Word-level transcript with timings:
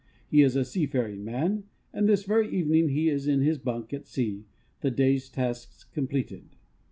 He 0.27 0.41
is 0.41 0.55
a 0.55 0.65
seafaring 0.65 1.23
man, 1.23 1.65
and 1.93 2.09
this 2.09 2.23
very 2.23 2.49
evening 2.49 2.89
he 2.89 3.07
is 3.07 3.27
in 3.27 3.41
his 3.41 3.59
bunk, 3.59 3.93
at 3.93 4.07
sea, 4.07 4.47
the 4.79 4.89
day's 4.89 5.29
tasks 5.29 5.83
completed. 5.83 6.55